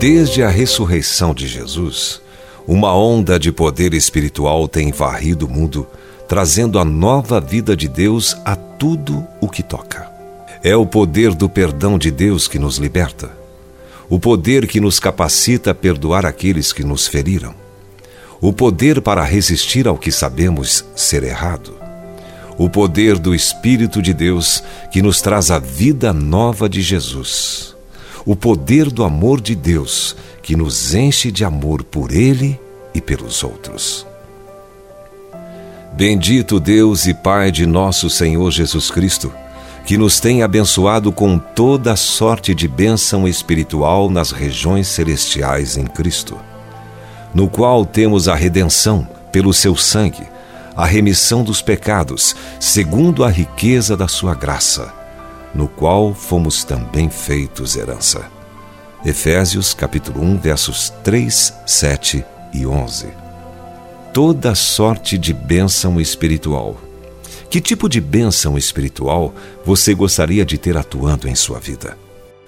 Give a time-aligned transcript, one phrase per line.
[0.00, 2.22] Desde a ressurreição de Jesus,
[2.66, 5.86] uma onda de poder espiritual tem varrido o mundo,
[6.26, 10.10] trazendo a nova vida de Deus a tudo o que toca.
[10.64, 13.30] É o poder do perdão de Deus que nos liberta,
[14.08, 17.54] o poder que nos capacita a perdoar aqueles que nos feriram,
[18.40, 21.79] o poder para resistir ao que sabemos ser errado,
[22.60, 27.70] o poder do Espírito de Deus que nos traz a vida nova de Jesus
[28.24, 32.60] o poder do amor de Deus que nos enche de amor por Ele
[32.94, 34.06] e pelos outros.
[35.92, 39.32] Bendito Deus e Pai de nosso Senhor Jesus Cristo,
[39.84, 46.38] que nos tem abençoado com toda sorte de bênção espiritual nas regiões celestiais em Cristo,
[47.34, 50.29] no qual temos a redenção pelo seu sangue,
[50.76, 55.00] a remissão dos pecados, segundo a riqueza da sua graça
[55.54, 58.24] no qual fomos também feitos herança.
[59.04, 63.08] Efésios capítulo 1, versos 3, 7 e 11.
[64.12, 66.76] Toda sorte de bênção espiritual.
[67.48, 71.96] Que tipo de bênção espiritual você gostaria de ter atuando em sua vida?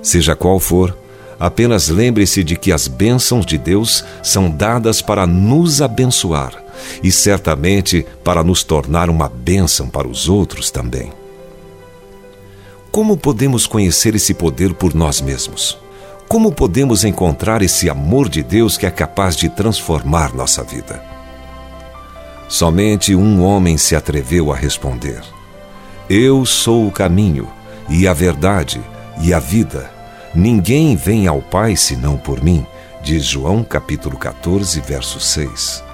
[0.00, 0.96] Seja qual for,
[1.38, 6.65] apenas lembre-se de que as bênçãos de Deus são dadas para nos abençoar
[7.02, 11.12] e certamente para nos tornar uma bênção para os outros também.
[12.90, 15.78] Como podemos conhecer esse poder por nós mesmos?
[16.28, 21.02] Como podemos encontrar esse amor de Deus que é capaz de transformar nossa vida?
[22.48, 25.20] Somente um homem se atreveu a responder:
[26.08, 27.48] Eu sou o caminho,
[27.88, 28.80] e a verdade,
[29.20, 29.90] e a vida.
[30.34, 32.66] Ninguém vem ao Pai senão por mim,
[33.02, 35.85] diz João capítulo 14, verso 6.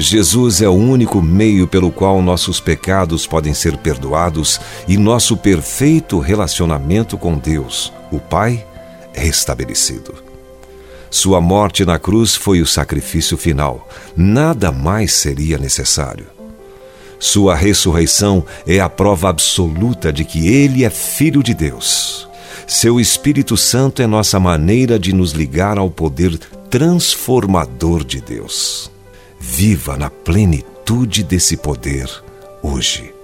[0.00, 6.20] Jesus é o único meio pelo qual nossos pecados podem ser perdoados e nosso perfeito
[6.20, 8.64] relacionamento com Deus, o Pai,
[9.12, 10.14] restabelecido.
[11.10, 16.26] Sua morte na cruz foi o sacrifício final, nada mais seria necessário.
[17.18, 22.28] Sua ressurreição é a prova absoluta de que Ele é Filho de Deus.
[22.68, 26.38] Seu Espírito Santo é nossa maneira de nos ligar ao poder
[26.70, 28.96] transformador de Deus.
[29.40, 32.10] Viva na plenitude desse poder
[32.62, 33.14] hoje.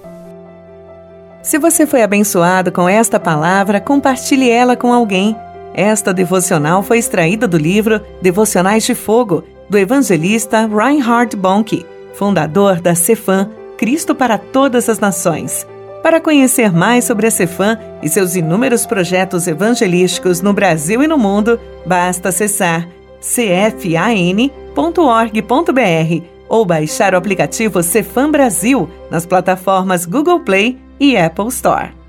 [1.43, 5.37] Se você foi abençoado com esta palavra, compartilhe ela com alguém.
[5.75, 12.95] Esta devocional foi extraída do livro Devocionais de Fogo, do evangelista Reinhard Bonnke, fundador da
[12.95, 15.67] Cefam, Cristo para Todas as Nações.
[16.03, 21.19] Para conhecer mais sobre a Cefam e seus inúmeros projetos evangelísticos no Brasil e no
[21.19, 22.89] mundo, basta acessar
[23.21, 32.04] cfan.com cefam.org.br ou baixar o aplicativo Cefam Brasil nas plataformas Google Play e Apple Store.